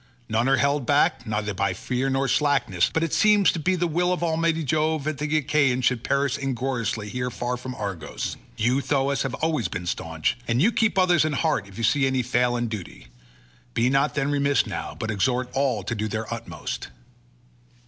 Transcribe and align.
None 0.27 0.49
are 0.49 0.57
held 0.57 0.87
back 0.87 1.27
neither 1.27 1.53
by 1.53 1.73
fear 1.75 2.09
nor 2.09 2.27
slackness, 2.27 2.89
but 2.91 3.03
it 3.03 3.13
seems 3.13 3.51
to 3.51 3.59
be 3.59 3.75
the 3.75 3.85
will 3.85 4.11
of 4.11 4.23
almighty 4.23 4.63
Jove 4.63 5.03
that 5.03 5.19
the 5.19 5.37
Achaeans 5.37 5.85
should 5.85 6.03
perish 6.03 6.39
ingloriously 6.39 7.07
here 7.07 7.29
far 7.29 7.55
from 7.55 7.75
Argos: 7.75 8.35
you, 8.57 8.81
Thoas, 8.81 9.21
have 9.21 9.33
been 9.33 9.41
always 9.41 9.69
staunch, 9.83 10.39
and 10.47 10.59
you 10.59 10.71
keep 10.71 10.97
others 10.97 11.23
in 11.23 11.33
heart 11.33 11.67
if 11.67 11.77
you 11.77 11.83
see 11.83 12.07
any 12.07 12.23
fail 12.23 12.57
in 12.57 12.67
duty; 12.67 13.09
be 13.75 13.91
not 13.91 14.15
then 14.15 14.31
remiss 14.31 14.65
now, 14.65 14.95
but 14.97 15.11
exhort 15.11 15.49
all 15.53 15.83
to 15.83 15.93
do 15.93 16.07
their 16.07 16.33
utmost." 16.33 16.87